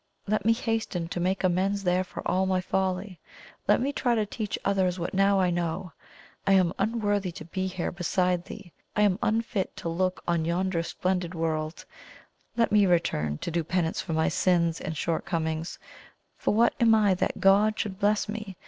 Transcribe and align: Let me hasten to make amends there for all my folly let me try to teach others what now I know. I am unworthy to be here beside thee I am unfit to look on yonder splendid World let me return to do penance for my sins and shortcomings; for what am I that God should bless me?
Let 0.25 0.45
me 0.45 0.53
hasten 0.53 1.09
to 1.09 1.19
make 1.19 1.43
amends 1.43 1.83
there 1.83 2.03
for 2.03 2.27
all 2.27 2.47
my 2.47 2.59
folly 2.59 3.19
let 3.67 3.79
me 3.79 3.93
try 3.93 4.15
to 4.15 4.25
teach 4.25 4.57
others 4.65 4.97
what 4.97 5.13
now 5.13 5.39
I 5.39 5.51
know. 5.51 5.91
I 6.47 6.53
am 6.53 6.73
unworthy 6.79 7.31
to 7.33 7.45
be 7.45 7.67
here 7.67 7.91
beside 7.91 8.45
thee 8.45 8.73
I 8.95 9.03
am 9.03 9.19
unfit 9.21 9.75
to 9.77 9.89
look 9.89 10.23
on 10.27 10.43
yonder 10.43 10.81
splendid 10.81 11.35
World 11.35 11.85
let 12.57 12.71
me 12.71 12.87
return 12.87 13.37
to 13.45 13.51
do 13.51 13.63
penance 13.63 14.01
for 14.01 14.13
my 14.13 14.27
sins 14.27 14.81
and 14.81 14.97
shortcomings; 14.97 15.77
for 16.35 16.51
what 16.51 16.73
am 16.79 16.95
I 16.95 17.13
that 17.13 17.39
God 17.39 17.77
should 17.77 17.99
bless 17.99 18.27
me? 18.27 18.57